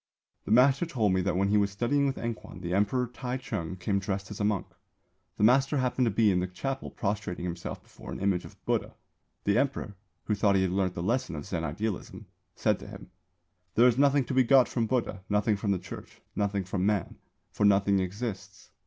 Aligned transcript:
"The 0.45 0.51
master 0.51 0.87
told 0.87 1.13
me 1.13 1.21
that 1.21 1.35
when 1.37 1.49
he 1.49 1.57
was 1.59 1.69
studying 1.69 2.07
with 2.07 2.17
Enkwan, 2.17 2.61
the 2.61 2.73
Emperor 2.73 3.05
Tai 3.05 3.37
Chung 3.37 3.75
came 3.75 3.99
dressed 3.99 4.31
as 4.31 4.39
a 4.39 4.43
monk. 4.43 4.65
The 5.37 5.43
master 5.43 5.77
happened 5.77 6.05
to 6.05 6.09
be 6.09 6.31
in 6.31 6.39
the 6.39 6.47
chapel 6.47 6.89
prostrating 6.89 7.45
himself 7.45 7.83
before 7.83 8.11
an 8.11 8.19
image 8.19 8.43
of 8.43 8.57
Buddha. 8.65 8.95
The 9.43 9.59
Emperor, 9.59 9.95
who 10.23 10.33
thought 10.33 10.55
he 10.55 10.63
had 10.63 10.71
learnt 10.71 10.95
the 10.95 11.03
lesson 11.03 11.35
of 11.35 11.45
Zen 11.45 11.63
idealism, 11.63 12.25
said 12.55 12.79
to 12.79 12.87
him: 12.87 13.11
'There 13.75 13.89
is 13.89 13.99
nothing 13.99 14.25
to 14.25 14.33
be 14.33 14.43
got 14.43 14.67
from 14.67 14.87
Buddha, 14.87 15.21
nothing 15.29 15.55
from 15.55 15.69
the 15.69 15.77
Church, 15.77 16.19
nothing 16.35 16.63
from 16.63 16.83
Man; 16.83 17.19
for 17.51 17.63
nothing 17.63 17.99
exists. 17.99 18.71